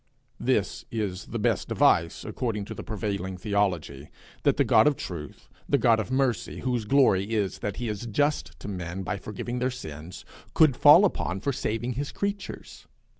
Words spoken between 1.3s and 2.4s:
best device,